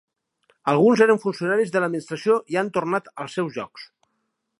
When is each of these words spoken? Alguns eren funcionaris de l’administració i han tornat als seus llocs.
Alguns 0.71 1.03
eren 1.05 1.19
funcionaris 1.25 1.73
de 1.75 1.83
l’administració 1.83 2.39
i 2.55 2.57
han 2.63 2.73
tornat 2.79 3.11
als 3.25 3.37
seus 3.41 3.53
llocs. 3.61 3.85